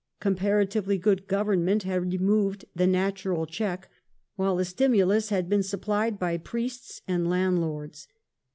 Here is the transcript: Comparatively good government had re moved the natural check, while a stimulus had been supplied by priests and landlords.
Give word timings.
Comparatively 0.19 0.97
good 0.97 1.27
government 1.27 1.83
had 1.83 2.01
re 2.11 2.17
moved 2.17 2.65
the 2.75 2.87
natural 2.87 3.45
check, 3.45 3.87
while 4.35 4.57
a 4.57 4.65
stimulus 4.65 5.29
had 5.29 5.47
been 5.47 5.61
supplied 5.61 6.17
by 6.17 6.37
priests 6.37 7.03
and 7.07 7.29
landlords. 7.29 8.07